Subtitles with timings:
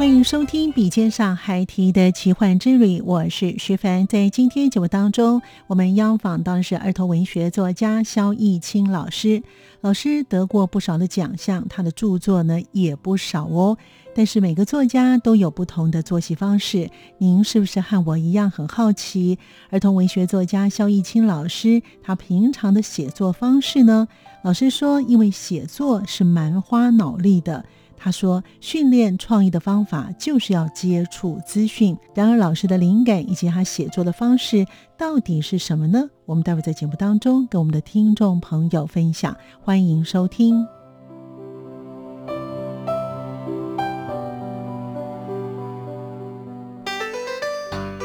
[0.00, 4.06] 欢迎收听《笔尖上孩提的奇幻之旅》，我是徐凡。
[4.06, 9.42] 在今天节目当中，我们邀访到的是儿童文学作家肖逸清老师。
[9.82, 13.76] 老师得过不少的奖项，他的著作呢也不少哦。
[14.14, 19.38] 但是每个作家都有不同的作息方式，您是不是和我一样很好奇？
[19.68, 24.08] 儿童文学作家肖逸清老师他平常的写作方式呢？
[24.42, 27.66] 老师说，因为写作是蛮花脑力的。
[28.02, 31.94] 他说：“训练创意的方法就是要接触资讯。
[32.14, 34.64] 然而，老师的灵感以及他写作的方式
[34.96, 36.08] 到底是什么呢？
[36.24, 39.36] 我们待会在节目当中跟我们的听众朋友分享。
[39.60, 40.66] 欢迎收听。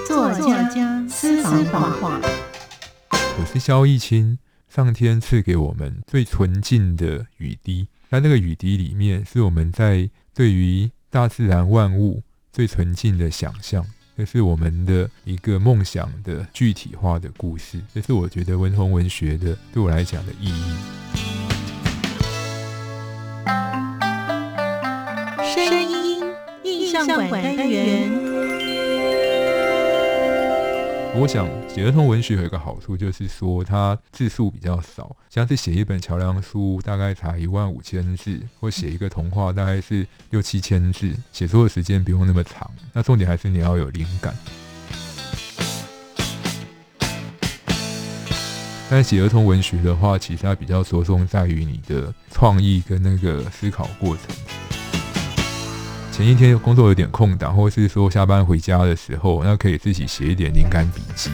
[0.05, 2.19] 作家私房话。
[3.11, 20.75] 我是肖逸清，上天赐给我们最纯净的雨滴。”在那个雨滴里面，是我们在对于大自然万物最纯净的想象，这是我们的一个梦想的具体化的故事，这是我觉得文红文学的对我来讲的意义。
[25.53, 26.23] 声音
[26.63, 28.34] 印象馆单元。
[31.17, 35.15] 我想写儿童文学有一个好处，就是说它字数比较少。
[35.29, 42.69] 像是写一本桥梁书，大概才一万五千字；或写一个童话，大概是六七千字，写作的时间不用那么长。
[42.91, 44.35] 那重点还是你要有灵感。
[48.89, 54.25] 但写儿童文学的话，其实它比较着重在于你的创意跟那个思考过程。
[56.15, 61.29] 前一天工作有点空档，或是说下班回家的时候，那可以自己写一点灵感笔记。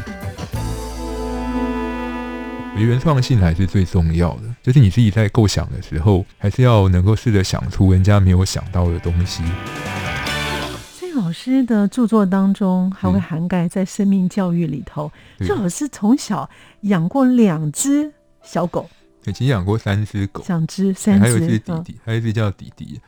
[2.76, 9.44] 原创性还是最重要的，就是你自己在构想的时候，还是要能够试着想出人家没有想到的东西。
[10.98, 15.12] 所以老师的著作当中还会涵盖在生命教育里头。
[15.38, 16.50] 这老师从小
[16.82, 18.12] 养过两只
[18.42, 18.90] 小狗，
[19.26, 23.00] 已经养过三只狗，两只，三只，还有一只弟弟，还有一只叫弟弟。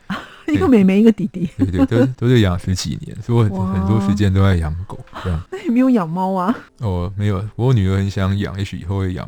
[0.47, 4.99] 一个妹妹，一个弟弟，对对，都都是养十几年，所以我很多时间都在养狗。
[5.23, 6.55] 这样，那 有没有养猫啊？
[6.79, 9.27] 哦，没有，我女儿很想养，也许以后会养。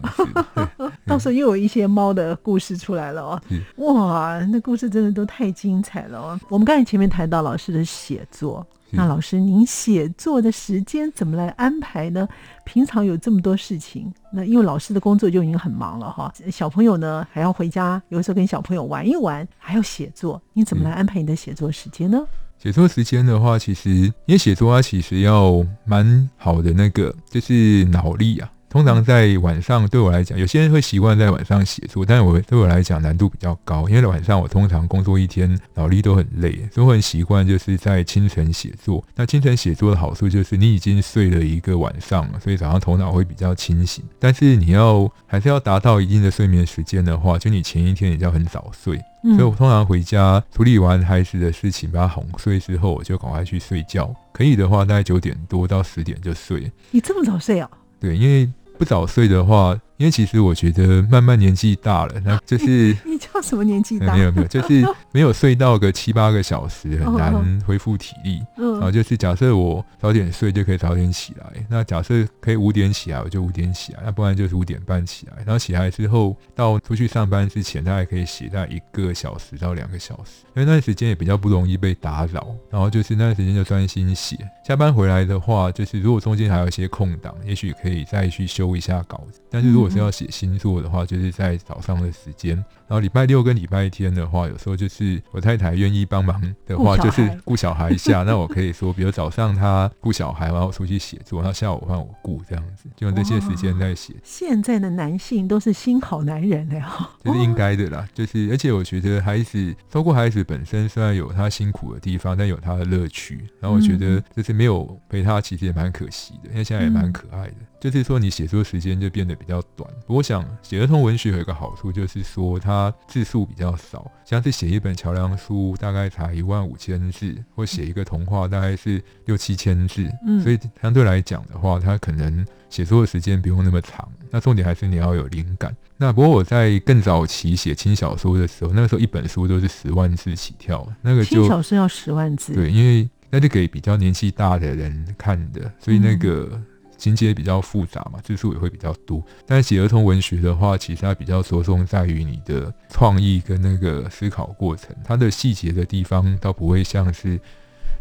[1.05, 3.41] 到时候又有一些猫的故事出来了哦。
[3.77, 6.39] 哇，那故事真的都太精彩了哦。
[6.49, 8.65] 我们刚才前面谈到老师的写作。
[8.95, 12.27] 那老师，您写作的时间怎么来安排呢？
[12.63, 16.33] 平常有这么多事情，那因为老师的工作就已经很忙了哈。
[16.51, 22.25] 小朋友呢还要回家，有时候跟小朋友玩一玩，还要写作，你怎么来安排你的写作时间呢？
[22.57, 28.49] 写作时间的话，其实因为写作它其实要蛮好的那个，就是脑力啊。
[28.75, 39.01] 通常在晚上对我来讲，有些人会习惯在晚上写作，但是我对我来讲难度比较高，因为晚上我通常工作一天，脑力都很累，所以我很习惯就是在清晨写作。
[39.15, 44.03] 那清晨写作的好处就是你已经睡了一个晚上了，所以早上头脑会比较清醒。
[44.19, 48.97] 但是你要还是要达到一定的睡眠时间的话，就你前一天也要很早睡。
[49.23, 54.13] 所以我通常回家处理完孩子的事情，把他哄睡之后，我就赶快去睡觉。
[54.33, 56.69] 可以的话，大概九点多到十点就睡。
[56.91, 57.69] 你这么早睡啊？
[58.01, 58.51] 对，因为。
[58.77, 64.13] 不早睡的话，因为其实我觉得慢慢年纪大了，那就是 你叫什么年纪大？
[64.13, 68.41] 没有没有，就是没有睡到个七八个小时，很难恢复体力。
[68.57, 75.33] 嗯然后就是假设我早点睡就可以早点起来，那假设可以五点起来，我就五点起来，那不然就是五点半起来。
[75.45, 82.53] 然后起来之后到出去上班之前，大概可以写在一个小时到两个小时，因为那段时间也比较不容易被打扰。
[82.69, 84.37] 然后就是那段时间就专心写。
[84.67, 88.45] 下班回来的话，就是如果中间还有一些空档，也许可以再去。
[88.55, 92.55] 修一下稿子，但是如果果是要写星座的话，就是在早上的时间。
[92.87, 98.23] 然后礼拜六跟礼拜天的话，有时候就是我太太愿意帮忙的话，就是顾小孩一下。
[98.23, 104.13] 那我可以说，比如早上他顾小孩，然后出去写作，然后下午换我顾这样子，就用这些时间在写。
[104.23, 108.07] 现在的男性都是新好男人了呀， 这是应该的啦。
[108.13, 113.47] 就是而且我觉得孩子，照顾孩子本身，虽然有他辛苦的地方，但有他的乐趣。
[113.59, 117.55] 然后我觉得就是没有陪他，其实也蛮可惜的，因为现在也蛮可爱的。
[117.77, 119.87] 就是说，你写作时间就变得比较短。
[120.07, 124.11] 我想写儿童文学有一个好处，就是说它字数比较少。
[124.25, 130.09] 像是写一本桥梁书，大概才一万五千字，或写一个童话，大概是六七千字。
[130.25, 134.09] 嗯，所以相对来讲的话，它可能写作的时间不用那么长。
[134.31, 135.75] 那重点还是你要有灵感。
[135.97, 142.55] 那不过我在更早期写轻小说的时候，那个时候一本书都是十万字起跳，那个轻小说要十万字。
[142.55, 146.59] 对，因为那是给比较年纪大的人看的，所以那个。
[146.97, 149.23] 情节比较复杂嘛，字数也会比较多。
[149.45, 157.39] 但是写儿童文学的话，其实它比较着重在于你的创意跟那个思考过程，它的细节的地方倒不会像是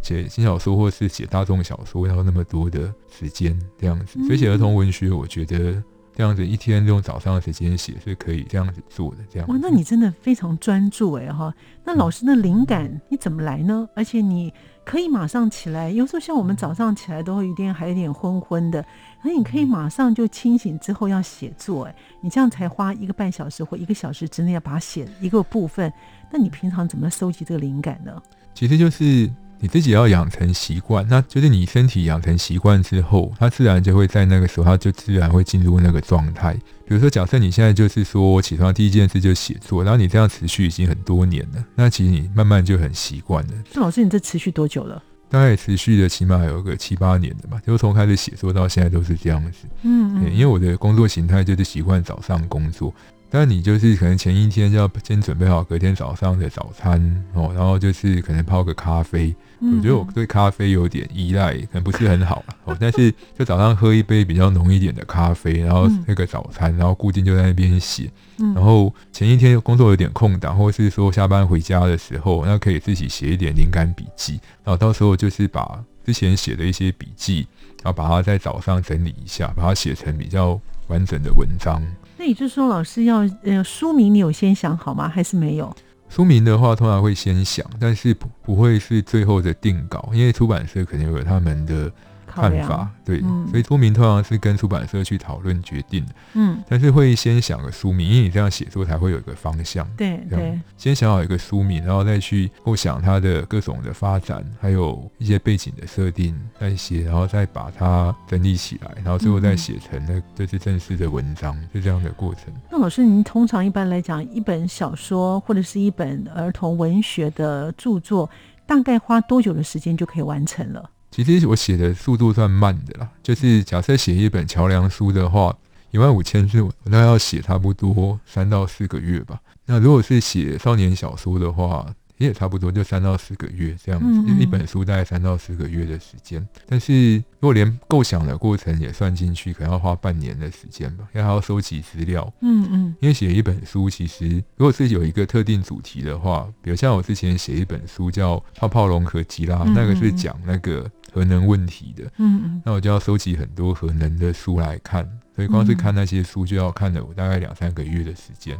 [0.03, 4.19] 写新小说或是写大众小说要那么多的时间这样子。
[4.27, 5.83] 所以写儿童文学，我觉得
[6.15, 9.19] 这样子一天用早上的时间写是可以这样子做的。
[9.31, 11.53] 这样哇，那你真的非常专注哎哈。
[11.85, 13.89] 那老师的灵感你怎么来呢？
[13.95, 14.53] 而且你。
[14.87, 18.85] 可以马上起来，有时候像我们早上起来都会有点还有点昏昏的，
[19.23, 25.91] 那你可以马上就清醒之后要写作，哎，你这样才花一个半小时或一个小时之内要把它写一个部分，
[26.31, 28.23] 那你平常怎么收集这个灵感呢？
[28.53, 36.53] 其实就是你自己要养成习惯，那就是你身体养成习惯之后，它自然就会在那个时候，它就自然会进入那个状态。
[36.87, 43.53] 比如说，假设你现在就是说我起床第一件事就写作，然后你这样持续已经很多年了，那其实你慢慢就很习惯了。
[43.73, 45.03] 那老师，你这持续多久了？
[45.31, 49.67] 大概持续的起码有个七八年的吧，就从开始写作到现在都是这样子。
[49.83, 52.95] 嗯嗯，因为我的工作形态就是习惯早上工作。
[53.35, 59.35] 但你就是可能前一天就要先准备好隔天早上的早餐哦，然后就是可能泡个咖啡。
[59.59, 62.45] 我觉得我对咖啡有点依赖，可能不是很好。
[62.79, 68.09] 但是就早上喝一杯比较浓一点的咖啡，然后那个早餐，然后固定就在那边写。
[68.37, 74.35] 然后前一天工作有点空档，或是说下班回家的时候，那可以自己写一点灵感笔记。
[74.63, 77.49] 然后到时候就是把之前写的一些笔记，
[77.83, 81.83] 然后把它在早上整理一下，把它写成比较完整的文章。
[82.25, 85.07] 那也就是说，老师要呃书名，你有先想好吗？
[85.07, 85.71] 还是没有？
[86.09, 91.93] 书名的话，通常会先想，但是不不会是最后的定稿，因为出版社肯定有他们的。
[92.35, 93.21] 看法对，
[93.51, 96.05] 所以书名通常是跟出版社去讨论决定。
[96.33, 99.87] 嗯，但是会先想个书名，因为你这样写作才会有一个方向。
[99.97, 112.53] 对对，先想好一个书名，然后再去构想它的各种的发展，还有一些背景的设定那些，然后再把它整理起来，然后最后再写成那这是正式的文章，是这样的过程。
[112.71, 118.29] 那老师，您通常一般来讲，一本小说或者是一本儿童文学的著作，
[118.67, 120.91] 大概花多久的时间就可以完成了？
[121.23, 125.57] 其实我写的速度算慢的啦，就是假设写一本桥梁书的话，
[125.93, 129.41] 一万五千字，我大概要写差不多三到四个月吧。
[129.67, 131.87] 那如果是写少年小说的话，
[132.19, 136.47] 也差不多就三到四个月这样子，一本书大概三到四个月的时间。
[136.67, 142.33] 但是如果连构想的过程也算进去，可能要花半年的时间吧，因为还要收集资料。
[142.41, 142.97] 嗯嗯。
[143.01, 152.03] 因为写一本书，其实如果是有一个特定主题的话，比如像我之前写一本书叫《泡泡龙和吉拉》，那个是讲那个核能问题的。
[152.17, 152.63] 嗯嗯。
[152.65, 158.59] 那我就要收集很多核能的书来看，所以光是看那些书就要看了我大概两三个月的时间。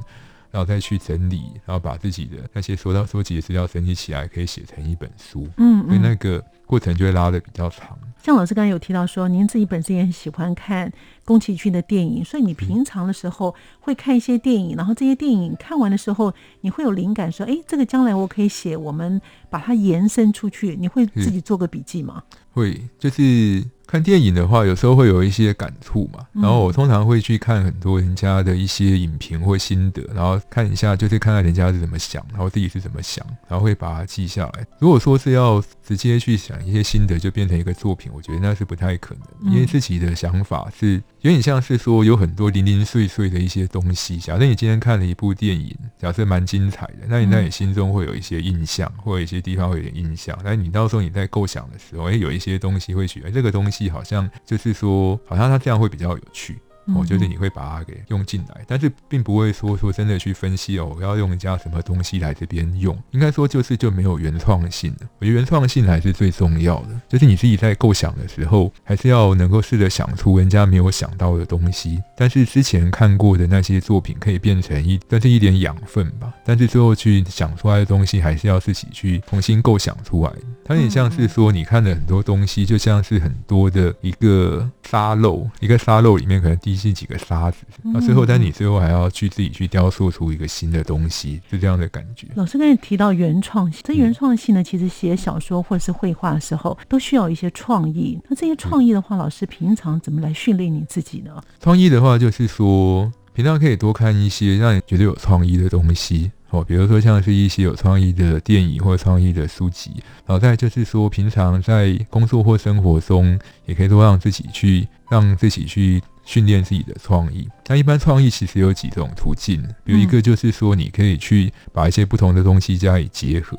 [0.53, 5.49] 然后再去整理，然后把自己的那些收到收集的资料整理起来，可以写成一本书。
[5.57, 7.99] 嗯，所以那个过程就会拉的比较长。
[8.23, 10.93] 像老师刚才有提到说，您自己本身也很喜欢看
[11.25, 19.21] 宫崎骏的电影，所以你平常的时候会看一些电影，然后这些电影看完的时候，你会有灵感说，哎，这个将来我可以写，我们
[19.51, 20.77] 把它延伸出去。
[20.77, 22.23] 你会自己做个笔记吗？
[22.55, 23.63] 会，就是。
[23.87, 26.27] 看电影的话，有时候会有一些感触嘛。
[26.33, 34.67] 然后我通常会去看很多人家的一些影评或心得，然后看一下，就是看看人家是怎么想，然后自己是怎么想，然后会把它记下来。
[34.81, 44.19] 如果说是要直接去想一些心得，就变成一个作品，我觉得那是不太可能，因为自己的想法是有点像是说有很多零零碎碎的一些东西。
[44.19, 50.39] 假设你今天看了一部电影，假设蛮精彩的，那你在你心中会有一些印象，或者一些地方会有点印象。
[50.45, 53.89] 但你到时候你在构想的时候，哎，有一些东西会觉得这个东西。
[53.89, 65.09] 好像就是说，好像它这样会比较有趣，哦，就是你会把它给用进来，但是并不会说说真的去分析哦，我要用人家什么东西来这边用，应该说就是就没有原创性了。
[65.19, 72.03] 我觉得原创性还是最重要的，就是你自己在构想的时候，还是要能够试着想出人家没有想到的东西。
[72.17, 76.33] 但是之前看过的那些作品可以变成一，但是一点养分吧。
[76.45, 80.33] 但是最后去想出来的东西，还是要自己去重新构想出来。
[80.65, 92.27] 它有点像是说，你看的很多东西，就像是很多的一个沙漏，一个沙漏里面可能滴进几个沙子，那最后，但你最后还要去自己去雕塑出一个新的东西，是这样的感觉。
[92.35, 98.19] 老师刚才提到原创性，这原创性呢，其实写小说或者是绘画的时候，都需要一些创意。
[98.29, 101.41] 那这些创意的话，老师平常怎么来训练你自己呢？
[101.61, 106.33] 创意的话，就是说平常可以多看一些让你觉得有创意的东西。
[106.51, 109.91] 哦，比如说像是一些有创意的电影或创意的书籍，
[110.25, 117.49] 然后再就是说，平常在工作或生活中，也可以多让自己去让自己去训练自己的创意。
[117.67, 123.59] 那一般创意其实有几种途径，比如一个就是说，你可以去把一些不同的东西加以结合。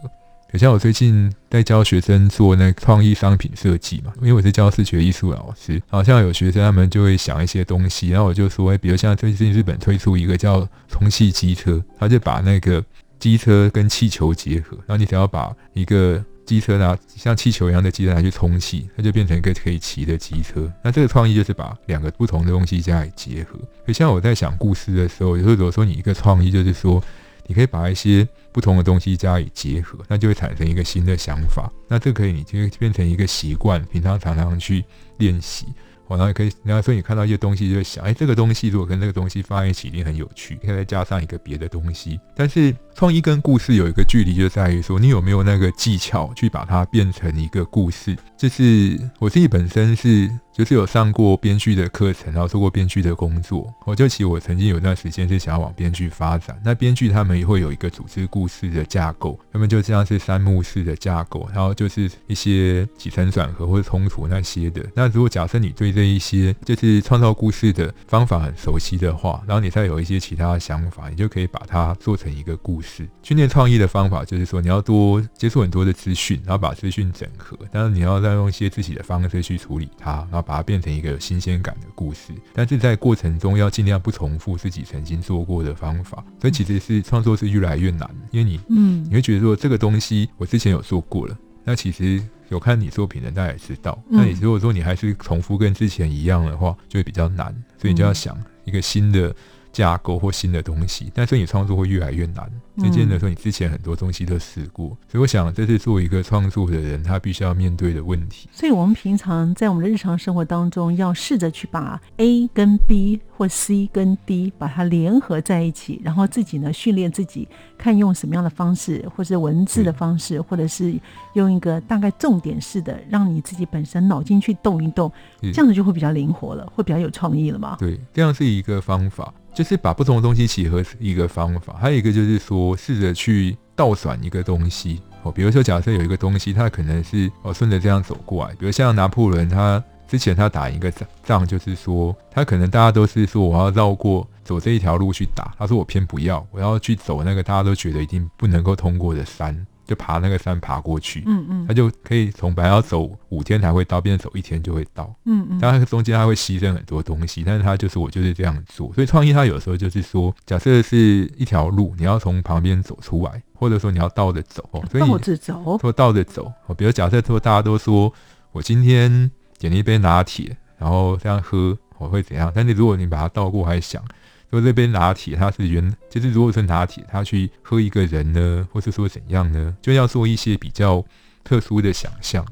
[0.53, 12.81] 像我最近在教学生做那创意商品设计嘛，因为我是教视觉艺术老师，好像有学生他们就会想一些东西，然后我就说，哎，比如像最近日本推出一个叫充气机车，他就把那个
[13.19, 20.71] 机车跟气球结合，然后你只要把一个机车拿像气球一样的机车拿去充气，它就变成一个可以骑的机车。
[20.83, 23.57] 那这个创意就是把两个不同的东西加以结合。
[23.57, 27.03] 所以像我在想故事的时候，有时候如果说你一个创意就是说。
[27.47, 31.71] 你可以把一些不同的东西加以结合，那就会产生一个新的想法。
[31.87, 34.83] 那这可以，你就会变成一个习惯，平常常常去
[35.17, 35.67] 练习。
[36.09, 40.55] 然后可以，然后说你看到一些东西，就会想，哎，这个东西如果跟这个东西放在一起，一定很有趣。
[40.63, 42.19] 可以再加上一个别的东西。
[42.35, 48.15] 但是创意跟故事有一个距离，就在于说，你有没有那个技巧去把它变成一个故事。
[48.37, 50.29] 就是我自己本身是。
[50.55, 53.69] 就是有上过编剧的课程，然后做过编剧的工作。
[53.83, 56.57] 我就其实我曾经有段时间是想要往编剧发展。
[56.63, 64.81] 那编剧他们也会有一个组织故事的架构，他们就这样是三幕式的架构，然后就是一些起承转合或者冲突那些的。
[64.95, 73.05] 那如果假设你对这一些就是创造故事的方法很熟悉的话，然后你再有一些其他的想法，你就可以把它做成一个故事。
[73.23, 80.44] 训练创意的方法就是说，你要多接触很多的资讯，然后把资讯整合，但是你要再用一些自己的方式去处理它，然后。
[80.45, 97.47] 把它变成一个有新鲜感的故事，但是在过程中要尽量不重复自己曾经做过的方法，所以其实是创作是越来越难，因为你，嗯，你会觉得说这个东西我之前有做过了，那其实有看你作品的大家也知道，那你如果说你还是重复跟之前一样的话，就会比较难，
[97.77, 99.35] 所以你就要想一个新的。
[99.75, 102.49] 架构或新的东西，但是你创作会越来越难。
[102.77, 108.47] 渐渐的说，你之前很多东西都试过，所以我想这是作为一个创作的人，他必须要面对的问题。
[108.53, 120.93] 所以，我们平常在我们的日常生活当中，要试着去把 A 跟 B 或 C 跟 D 把它联合在一起，然后自己呢训练自己，看用什么样的方式，或者文字的方式，或者是
[121.33, 125.11] 用一个大概重点式的，让你自己本身脑筋去动一动，
[125.53, 127.77] 这样子就会比较灵活了，会比较有创意了嘛？
[127.79, 129.33] 对，这样是一个方法。
[129.55, 140.91] 就是把不同的东西契合一个方法，还有一个就是说试着去倒转一个东西哦，比如说假设有一个东西，它可能是哦顺着这样走过来，比如像拿破仑，他之前他打一个
[141.23, 149.65] 仗，就是说他可能大家都是说我要绕过走这一条路去打，他说我偏不要，我要去走那个大家都觉得一定不能够通过的山。
[149.85, 155.59] 就爬那个山爬过去，嗯嗯，他就可以从本来要走五天才会到，变成走一天就会到，嗯嗯。
[155.59, 158.91] 当然中间他会牺牲很多东西，但是他就是我就是这样做。
[158.93, 166.51] 所以创意他有时候就是说，假设是一条路，你要从旁边走出来，或者说你要倒着走，所以倒着走，说倒着走。
[166.77, 168.11] 比如假设说大家都说
[168.51, 172.51] 我今天点了一杯拿铁，然后这样喝我会怎样？
[172.53, 174.03] 但是如果你把它倒过来想。
[174.51, 181.03] 说这杯拿铁，它是原就是如果是拿铁，它去喝一个人呢，或是说怎样呢，就要做一些比较
[181.43, 182.45] 特殊的想象，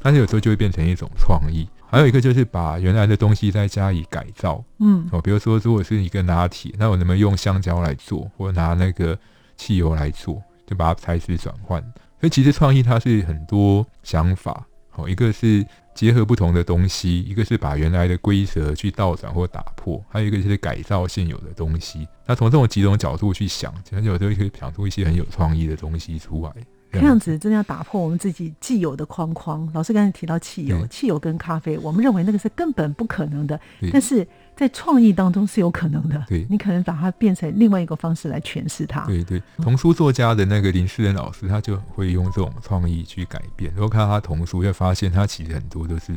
[0.00, 1.68] 但是有时候就会变成一种创意。
[1.92, 9.18] 还有一个就是把原来的东西再加以改造，嗯，哦，比如说如果是一个拿铁，那我能不能用香蕉来做，或拿那个
[9.56, 11.82] 汽油来做，就把它材质转换。
[12.20, 14.64] 所以其实创意它是很多想法，
[15.00, 15.66] 哦，一个是。
[15.92, 22.08] 结合不同的东西，一个是把原来的规则去倒转或打破，还有一个就是改造现有的东西。
[22.24, 26.52] 那从这种几种角度去想，其实有时候可以想出一些很有创意的东西出来。
[26.92, 29.68] 这样子真的要打破我们自己既有的框框。
[29.74, 33.60] 老师刚才提到汽油，汽油跟咖啡，我们认为那个是根本不可能的，
[33.92, 34.26] 但是
[34.60, 36.22] 在创意当中是有可能的。
[36.28, 39.06] 对，你可能把它变成另外一个方式来诠释它。
[39.06, 43.72] 对对，童书作家的那个林世仁老师，他就会用这种创意去改变。
[43.74, 46.12] 如果看到他童书，会发现他其实很多都是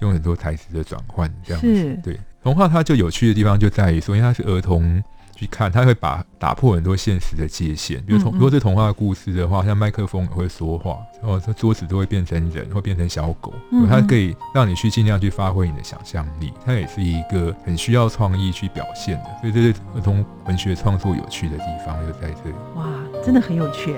[0.00, 2.00] 用很多台词的转换这样子。
[2.02, 5.00] 对，童话它就有趣的地方就在于说，因为它是儿童。
[5.36, 8.02] 去看，他会把打破很多现实的界限。
[8.04, 13.52] 比如童，如果是童话故事的话，像麦克风也会说话，然后桌子都会变成人，会变成小狗。
[13.88, 16.52] 它可以让你去尽量去发挥你的想象力。
[16.64, 22.56] 它也是一个很需要创意去表现的，所以这是儿童文学创作有趣的地方，就在这里。
[22.74, 22.86] 哇，
[23.22, 23.94] 真的很有趣。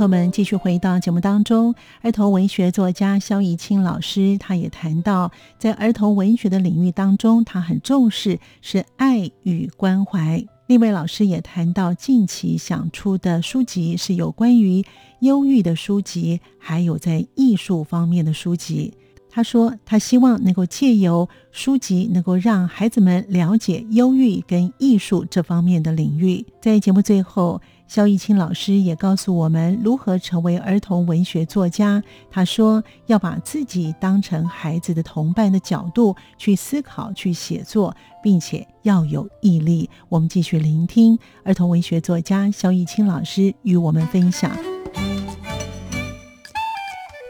[0.00, 1.74] 朋友们，继续回到节目当中。
[2.00, 10.42] 儿童文学作家肖怡清老师，他也谈到，在儿童文学的领域当中，他很重视是爱与关怀。
[10.68, 14.82] 另外，老师也谈到近期想出的书籍是有关于
[15.20, 18.94] 忧郁的书籍，还有在艺术方面的书籍。
[19.28, 26.46] 他说，他希望能够借由书籍，能够让孩子们了解忧郁跟艺术这方面的领域。
[26.62, 27.60] 在节目最后。
[27.90, 32.00] 肖逸清老师也告诉我们如何成为儿童文学作家。
[32.30, 37.92] 他说：“要把自己当成孩子的同伴的角度去思考、去写作，
[38.22, 44.56] 并且要有毅力。”我们继续聆听儿童文学作家肖逸清老师与我们分享。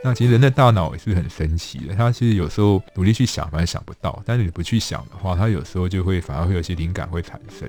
[0.05, 7.67] 那其实人的大脑也是很神奇的，他其实有时候努力去想，反而想不到；但是你不去想的话，他有时候就会反而会有些灵感会产生。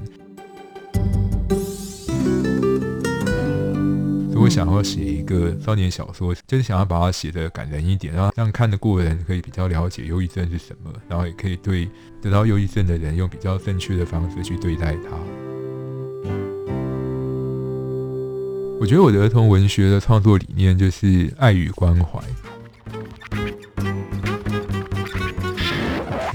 [4.52, 11.90] 我想要写一个少年小说，就是想要把它写的感人一点，然后让看得过的人可以比较了解忧郁症是什么，然后也可以对
[12.22, 15.12] 得到忧郁症的人用比较正确的方式去对待他。
[18.78, 22.20] 我觉得我的儿童文学的创作理念就是爱与关怀。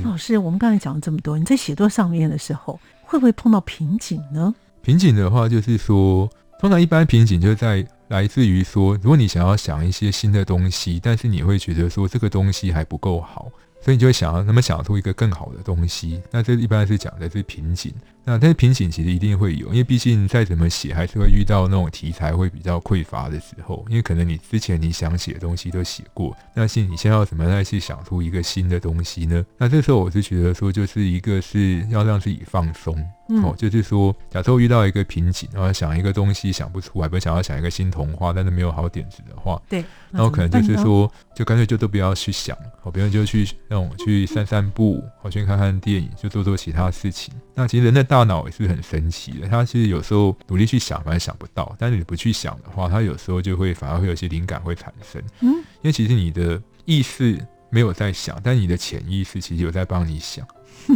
[0.03, 4.55] 老师，我们刚才讲了这么多，你在写作上面的时候，会不会碰到瓶颈呢？
[4.81, 6.27] 瓶颈的话，就是说，
[6.59, 7.87] 通常一般瓶颈就是在。
[8.09, 16.23] 来自于说，如果你想要想一些新的东西，但是你会觉得说这个东西还不够好，所以你就会想要那么想出一个更好的东西。
[16.31, 17.93] 那这一般是讲的是瓶颈。
[18.25, 23.85] 那但是瓶颈其实一定会有，因为毕竟再怎么写，还是会遇到那种题材会比较匮乏的时候。
[23.89, 29.45] 因为可能你之前你想写的东西都写过，那是你现在要怎么再去想出一个新的东西呢？
[29.59, 32.97] 那这时候我是觉得说，就是一个是要让自己放松。
[33.43, 47.35] 哦，就是说，假设我遇到一个瓶颈，然后想一个东西想不出来，不想要想一个新童话，但是没有好点子的话，对，那我可能就是说，就干脆就都不要去想，哦，别人就去那种去散散步，或去看看电影，就做做其他事情。
[47.55, 55.21] 那其实人的大脑也是很神奇的，他其实有时候努力去想，反而想不到；但是你不去想的话，他有时候就会反而会有些灵感会产生。
[55.41, 60.47] 嗯，因为其实你的意识没有在想，但你的潜意识其实有在帮你想。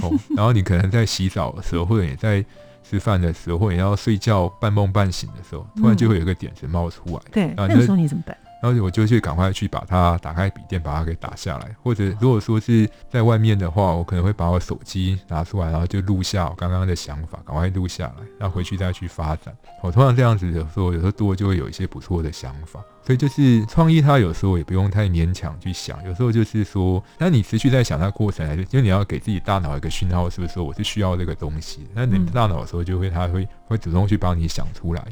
[0.02, 2.44] 哦，然后你可能在洗澡的时候，或者你在
[2.82, 7.20] 吃饭的时候，或者你要睡觉半梦半醒的时候，突然就会有一个点子冒出来。
[7.30, 8.36] 对，那个时候你怎么办？
[8.62, 11.74] 然后我就去赶快去把它打开笔电，把它给打下来。
[11.82, 19.54] 或者如果说是在外面的话，我可能会把我手机拿出来，然后就录下我刚刚的想法，赶快录下来，然后回去再去发展。
[19.82, 22.80] 我通常这样子有时候，有时候多就会有一些不错的想法。
[23.02, 31.88] 所以就是创意，它有时候也不用太勉强去想，有时候就是说，那你持续在想它过程，还是因为你要给自己大脑一个讯号，是不是说我是需要这个东西？
[31.94, 35.02] 那你大脑的时候就会，它会会主动去帮你想出来。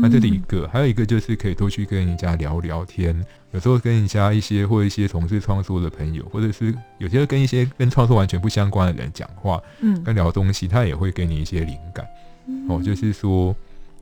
[0.00, 3.14] 那这是一个，还有一个就是可以多去跟人家聊聊天，
[3.52, 12.06] 有时候跟人家一些或一些从事创作的朋友，或者是有些跟一些跟创作完全不相关的人讲话，嗯，跟聊东西，他也会给你一些灵感。
[12.68, 13.54] 哦，就是说，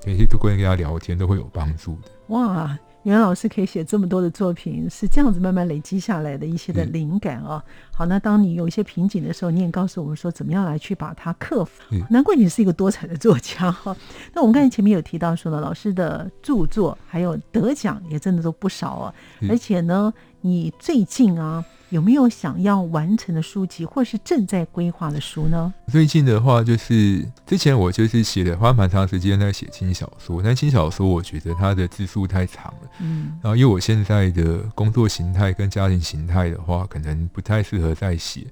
[0.04, 2.08] 可以多跟人家聊天都会有帮助的。
[2.28, 2.78] 哇！
[3.06, 7.62] 袁老师可以写这么多的作品，是这样子慢慢累积下来的一些的灵感啊。
[7.92, 11.82] 好，那当你有一些瓶颈的时候，你也告诉我们说怎么样来去把它克服。
[12.10, 13.96] 难怪你是一个多彩的作家哈。
[14.34, 19.14] 那我们刚才前面有提到说呢，老师的著作还有得奖也真的都不少啊，
[19.48, 21.64] 而且呢，你最近啊。
[21.90, 25.72] 有没有想要完成的书籍，或是正在规划的书呢？
[25.86, 38.46] 最近的话，就是之前我就是写的，花蛮长时间在写轻小说，但轻小说我觉得它的字数太长了，嗯，然后因为我现在的工作形态跟家庭形态的话，可能不太适合再写。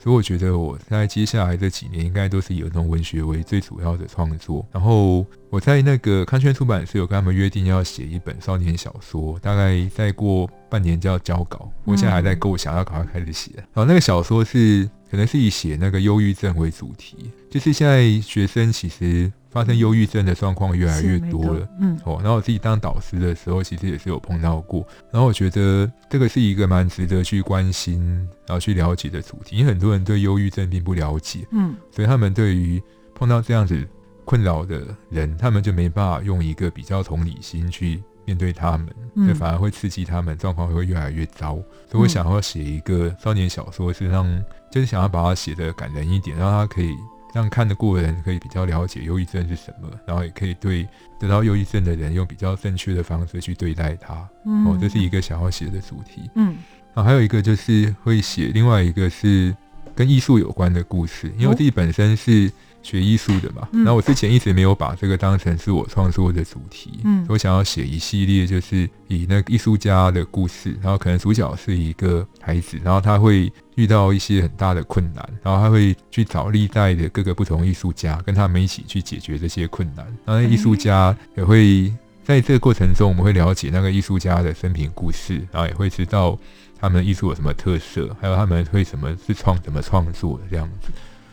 [0.00, 4.64] 所以我觉得我在接下来这几年应该都是以儿童文学为最主要的创作。
[4.70, 11.70] 然后我在那个康轩出版社有跟他们约定要写一本少年小说，大概再过半年就要交稿。
[11.84, 13.52] 我现在还在构想，要赶快开始写。
[13.56, 28.04] 然后那个小说是可能是以写那个忧郁症为主题，就是现在学生其实发生忧郁症的状况越来越多了，嗯，哦，然后我自己当导师的时候，其实也是有碰到过，然后我觉得这个是一个蛮值得去关心，
[28.46, 32.82] 然后去了解的主题，因为很多人对忧郁症并不了解，嗯，所以他们对于
[33.14, 33.88] 碰到这样子
[34.28, 38.02] 困扰的人，他们就没办法用一个比较同理心去。
[38.26, 38.86] 面对他们，
[39.26, 41.54] 这反而会刺激他们，状况会越来越糟。
[41.90, 46.94] 所以我想要写一个少年小说，是让就是想要把它写的感人一点，让他可以
[47.32, 50.86] 让看得过的人可以比较了解忧郁症是什么，然后也可以对
[51.18, 54.14] 得到忧郁症的人用比较正确的方式去对待他。
[54.44, 56.30] 哦，这是一个想要写的主题。
[56.34, 56.58] 嗯，
[56.92, 59.56] 然后还有一个就是会写另外一个是
[59.98, 62.50] 跟艺术有关的故事，因为我自己本身是。
[62.80, 67.00] 学艺术的嘛，然后我之前一直没有把这个当成是我创作的主题。
[67.02, 80.06] 嗯，我想要写一系列，就是以那个艺术家的故事，然后可能主角是一个孩子，然后他会遇到一些很大的困难，然后他会去找历代的各个不同艺术家，跟他们一起去解决这些困难。
[80.24, 81.92] 然后艺术家也会
[82.24, 86.38] 在这个过程中，我们会了解那个艺术家的生平故事，然后也会知道
[86.80, 90.88] 他们艺术有什么特色，还有他们会什么是创怎么创作的这样子。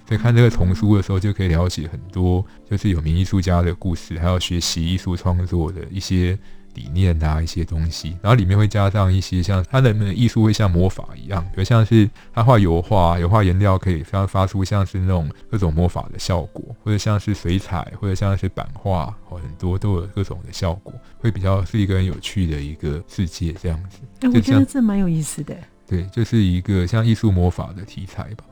[0.05, 6.37] 在看这个丛书的时候，就可以了解很多，就是有名艺术家的故事，还有学习艺术创作的一些
[6.75, 8.15] 理念啊，一些东西。
[8.21, 23.99] 然后里面会加上一些像他的艺术会像魔法一样，比如像是他画油画，油画颜料可以发发出像是那种各种魔法的效果，或者像是水彩，或者像是版画，哦，很多都有各种的效果，会比较是一个很有趣的一个世界这样子。
[24.19, 25.55] 哎，我觉得这蛮有意思的。
[25.87, 28.43] 对，就是一个像艺术魔法的题材吧。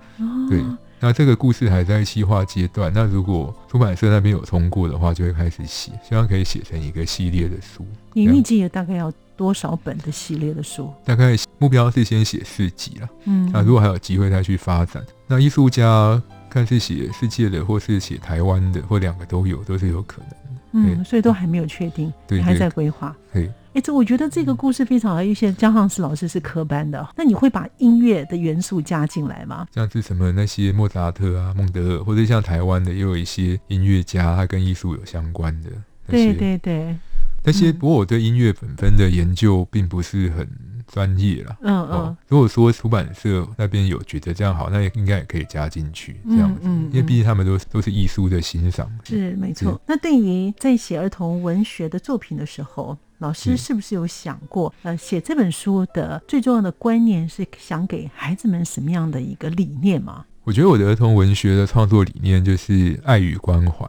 [0.49, 0.63] 对。
[1.03, 2.89] 那这个故事还在细化阶段。
[2.95, 7.85] 那如果出版社那边有通过的话，就会开始写，希望可以写成一个系列的书。
[8.13, 10.89] 你预计大概要多少本的系列的书？
[11.03, 13.09] 大概目标是先写四集了。
[13.25, 20.61] 嗯，那如果还有机会再去发展，那艺术家看是写世界的，或是写台湾的，或两个都有，都是有可能的。
[20.71, 23.13] 嗯，所以都还没有确定，对，还在规划。
[23.33, 23.51] 对。
[23.73, 25.21] 哎，这我觉得这个故事非常好。
[25.21, 29.67] 一些江汉斯老师是科班的，那你会把音乐的元素加进来吗？
[29.73, 35.69] 像是什么那些莫扎特啊、孟德尔，或者像台湾的也有一些音乐家，他跟艺术有相关的。
[36.07, 36.95] 对对对。
[37.43, 40.47] 那些不过我对音乐本分的研究并不是很
[40.87, 41.57] 专业啦。
[41.61, 42.17] 嗯嗯。
[42.27, 46.61] 如果说出版社那边有觉得这样好，那也应该也可以加进去这样子。
[46.63, 46.89] 嗯嗯。
[46.91, 48.87] 因为毕竟他们都都是艺术的欣赏。
[49.03, 49.81] 是没错。
[49.87, 52.95] 那对于在写儿童文学的作品的时候。
[53.23, 60.25] 老师是不是有想过，呃，写这本书的最重要的观念是想给孩子们什么样的一个理念吗？
[60.43, 63.85] 我觉得我的儿童文学的创作理念就是爱与关怀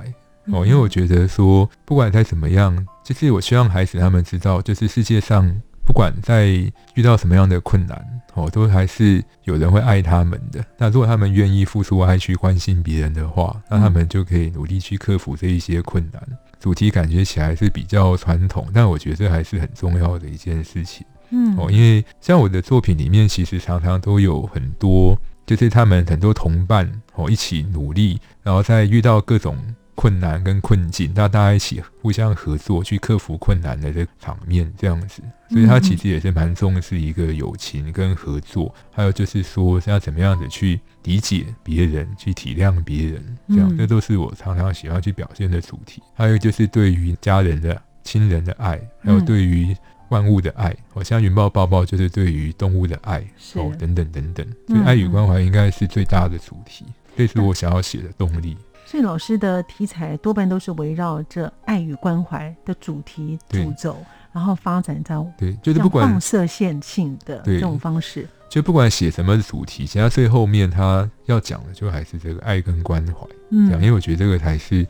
[0.53, 5.61] 哦，因为我觉得说，不管再怎么样，就是我希望孩子他们知道，就是世界上。
[5.87, 6.47] 不管在
[6.95, 10.65] 遇到什么样的困难，哦，都还是有人会爱他们的。
[10.79, 16.23] 那如果他们愿意付出爱去关心别人的话，那他们就可以努力去克服这一些困难。
[16.65, 21.05] 主题感觉起来是比较传统，但我觉得这还是很重要的一件事情。
[21.29, 29.59] 嗯，哦，因为像我的作品里面，其实常常都有很多，就是他们很多同伴哦一起努力，然后在遇到各种。
[29.97, 46.03] 困难跟困境，那大家一起互相合作去克服困难的这个场面，这样子，所以他其实也是蛮重视一个友情跟合作，还有就是说要怎么样子去理解别人，去体谅别人，这样，这都是我常常喜欢去表现的主题。
[46.15, 49.77] 还有就是对于家人的、亲人的爱，还有对于
[50.09, 53.21] 万物的爱，我像云豹抱抱就是对于动物的爱，
[53.55, 56.85] 哦，等等等等，所以爱与关怀应该是最大的主题，
[57.17, 58.57] 这是我想要写的动力。
[58.87, 63.97] 所以老师的题材多半都是围绕着爱与关怀的主题主轴，
[64.35, 74.87] 然后发展到对，就是不管放射线性的这种方式，就不管写什么主题，其实最后面他要讲的就还是这个爱跟关怀，嗯，因为我觉得这个才是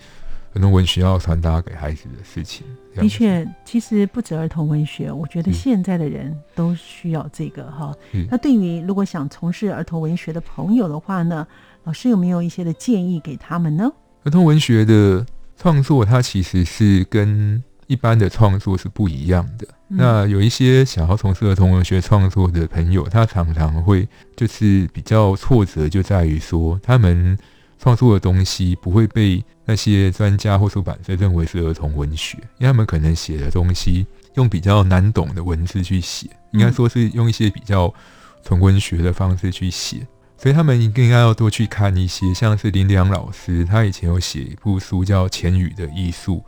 [0.53, 2.67] 很多文学要传达给孩子的事情。
[2.97, 7.95] 的确，其实不止儿童文学，我觉得现在的人都需要这个哈。
[8.31, 11.47] 那对于如果想从事儿童文学的朋友的话呢？
[11.87, 13.93] 老师有没有一些的建议给他们呢？
[14.23, 19.67] 儿童文学的创作，它其实是跟一般的创作是不一样的。
[19.89, 27.39] 那有一些想要从事儿童文学创作的朋友，他常常会就是比较挫折，就在于说他们
[27.79, 37.93] 创作的东西不会被那些专家或出版社认为是儿童文学，因为他们可能写的东西用比较难懂的文字去写，应该说是用一些比较
[38.43, 40.07] 纯文学的方式去写。
[40.37, 46.39] 所以他们应该要多去看一些，像是林良老师，他以前有写一部书叫《浅语的艺术》，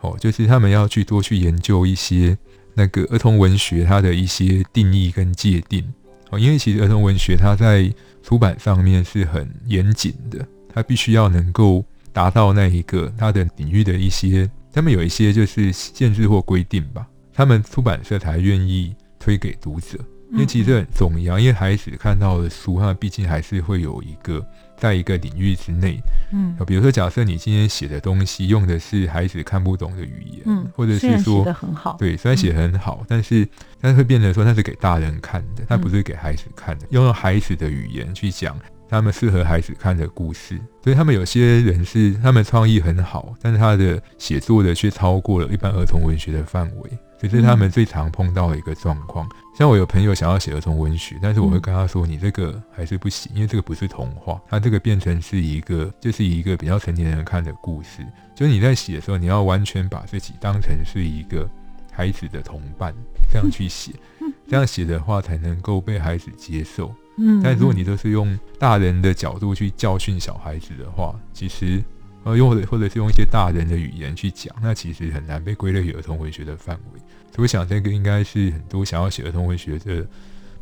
[0.00, 2.36] 哦，就是他们要去多去研究一些
[2.74, 5.84] 那个儿童文学它的一些定义跟界定，
[6.30, 19.98] 哦，因为其实儿童文学它在出版上面是很严谨的，它必须要能够达到那一个它的领域的一些，他们有一些就是限制或规定吧，他们出版社才愿意推给读者。
[20.32, 24.44] 因为其实很重要，因为孩子看到的书，他毕竟还是会有一个
[24.76, 25.98] 在一个领域之内。
[26.32, 33.48] 嗯，比如说，假设你今天写的东西用的是孩子看不懂的语言，嗯，或者是说，很好，对，虽然写很好，但是
[33.80, 38.58] 但是会变成说那是给大人看的，它不是给孩子看的，用孩子的语言去讲
[38.88, 40.60] 他们适合孩子看的故事。
[40.82, 46.90] 所以他们有些人是他们创意很好，但是他的写作的却超过了一般儿童文学的范围。
[47.18, 49.28] 这是他们最常碰到的一个状况。
[49.56, 58.06] 像我有朋友想要写儿童文学，但是我会跟他说：“你这个还是不行，因为这个不是童话，它这个变成是一个，就是一个比较成年人看的故事。
[58.34, 61.48] 就是你在写的时候，你要完全把自己当成是一个
[61.90, 62.94] 孩子的同伴，
[63.32, 63.92] 这样去写，
[64.46, 66.94] 这样写的话才能够被孩子接受。
[67.16, 71.82] 嗯，但如果你都是用大人的角度去教训小孩子的话，其实。”
[72.26, 77.00] 呃，又或者或者是用一些大人的语言去讲，那其实很难被归类于儿童文学的范围。
[77.36, 80.02] 所以我想，这个应该是很多想要写儿童文学的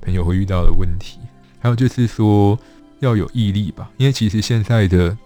[0.00, 1.20] 朋友会遇到的问题。
[1.60, 2.58] 还有就是说，
[2.98, 5.16] 要有毅力吧，因为其实现在的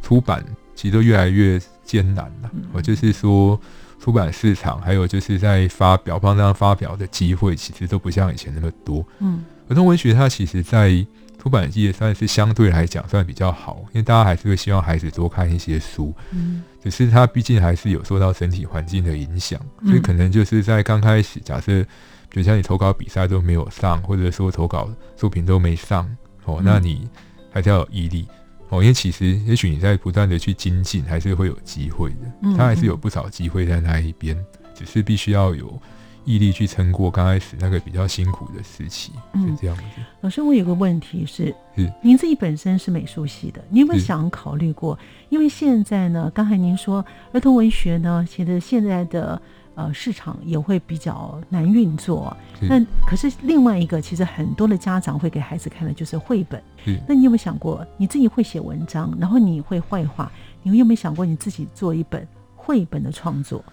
[0.00, 0.42] 出版
[0.74, 2.50] 其实都越来越艰难了。
[2.72, 3.60] 我就是说，
[4.00, 9.06] 出版市场还有就是在发表、帮这样发表的机会，其实都不像以前那么多。
[9.18, 11.06] 嗯，儿童文学它其实在。
[11.42, 16.14] 出版界算是相对来讲算比较好，因为大家还是会希望孩子多看一些书。
[16.30, 21.82] 嗯，只是他毕竟还是有受到身体环境的影响，所以可能就是在刚开始，假设
[22.28, 26.08] 比如像你投稿比赛都没有上，或者说投稿作品都没上，
[26.44, 27.08] 哦，那你
[27.50, 28.28] 还是要有毅力
[28.68, 32.56] 哦，因为其实也许你在不断的去精进，还是会有机会的。
[32.56, 34.36] 他还是有不少机会在那一边，
[34.76, 35.82] 只是必须要有。
[36.24, 39.82] 毅力去撑过刚开始那个比较辛苦的时期，是这样子。
[40.20, 41.54] 老师，我有个问题是，
[42.00, 44.98] 您自己本身是美术系的，你有没有想考虑过？
[45.28, 49.40] 因为现在呢，刚才您说儿童文学呢，其实现在的
[49.74, 52.36] 呃市场也会比较难运作。
[52.60, 56.62] 那可是另外一个，其实很多的家长会给孩子看的就是绘本。
[57.08, 60.30] 那你有没有想过，你自己会写文章，然后你会绘画，
[60.62, 63.64] 你有没有想过你自己做一本绘本的创作？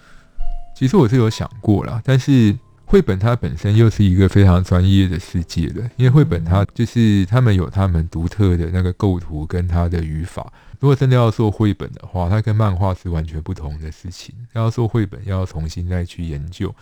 [0.79, 10.49] 其实我是有想过啦，但是绘本它本身又是一个非常专业的世界的，因为绘本它就是他们有他们独特的那个构图跟它的语法。
[10.79, 14.33] 如果真的要做绘本的话，它跟漫画是完全不同的事情。
[14.53, 16.73] 要做绘本，要重新再去研究。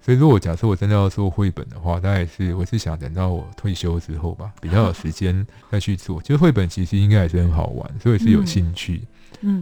[0.00, 6.18] 所以，如果假设我真的要做绘本的话，大概是我是想等到我退休之后吧，比较有时间再去做。
[6.22, 9.02] 其实绘本其实应该还是很好玩，所以是有兴趣。
[9.02, 9.06] 嗯，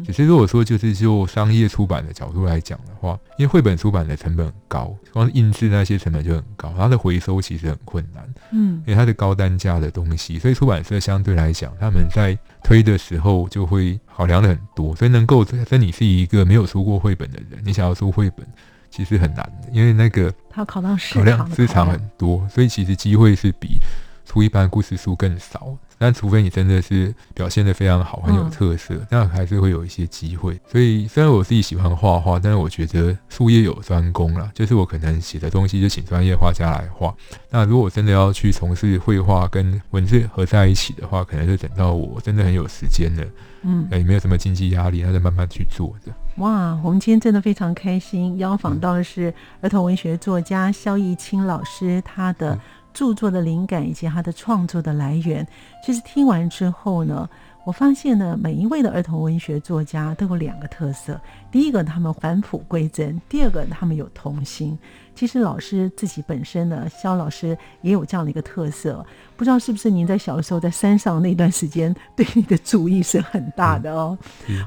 [0.04, 8.22] 只是如果说就是就商业出版的角度来讲的话，因为绘本出版的成本很高，光是印制那些成本就很高，它的回收其实很困难。
[8.52, 14.94] 嗯，因为它是高单价的东西，所以出版社相对来讲，他们在推的时候就会考量的很多。
[14.94, 18.46] 所以能够跟你是一个没有出过绘本的人，你想要出绘本，
[18.90, 23.78] 其实很难的，因为那个它考量市场市场很多，所以其实机会是比
[24.24, 25.76] 出一般故事书更少。
[26.02, 30.60] 但除非你真的是表现的非常好，很有特色，那还是会有一些机会。
[30.66, 37.14] 所以虽然我自己喜欢画画，但是我觉得术业有专攻啦，就是我可能写的东西就请专业画家来画。
[37.50, 43.24] 那如果真的要去从事绘画跟文字合在一起的话，可能就等到我真的很有时间了，
[43.62, 46.12] 嗯，也没有什么经济压力，那再慢慢去做的。
[46.38, 52.58] 哇，我们今天真的非常开心，邀访到的是儿童文学作家肖逸清老师，他的。
[52.92, 55.46] 著作的灵感以及他的创作的来源，
[55.84, 57.28] 其实听完之后呢，
[57.64, 64.78] 我发现呢，每一位的儿童文学作家都有两个特色：第一个，他们返璞归真；第二个，他们有童心。
[65.14, 69.04] 其实老师自己本身呢，肖老师也有这样的一个特色。
[69.36, 74.16] 不知道是不是您在小的时候在山上那段时间，对你的注意是很大的哦。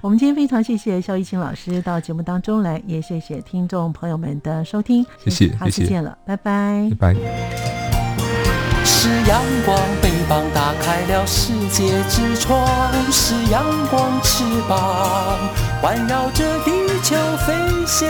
[0.03, 5.03] 我们今天非常谢谢肖一清老师到节目当中来，也谢谢听众朋友们的收听。
[5.23, 8.14] 谢谢，下次见了，拜拜，拜拜。
[9.05, 12.65] 是阳光，翅膀打开了世界之窗；
[13.11, 15.47] 是阳光，翅膀
[15.79, 16.71] 环绕着地
[17.03, 17.15] 球
[17.45, 17.53] 飞
[17.85, 18.09] 翔。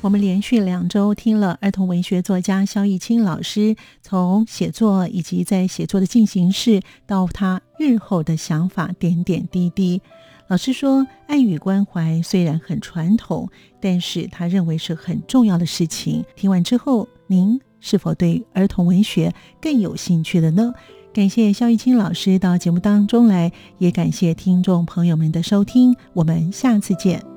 [0.00, 10.00] 我们连续两周听了儿童文学作家肖逸清老师从写作以及在写作的进行式，到他日后的想法，点点滴滴。
[10.46, 13.48] 老师说，爱与关怀虽然很传统，
[13.80, 16.24] 但是他认为是很重要的事情。
[16.36, 20.72] 听完之后，您是否对儿童文学更有兴趣了呢？
[21.14, 27.33] 感谢肖玉清老师到节目当中来，也感谢听众朋友们的收听，我们下次见。